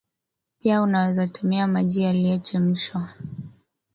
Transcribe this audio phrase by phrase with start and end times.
[0.59, 3.09] pia unaweza tumia maji yaliyochemshwa